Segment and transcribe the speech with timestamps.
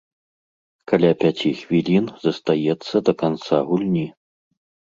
[0.91, 4.07] Каля пяці хвілін застаецца да канца гульні.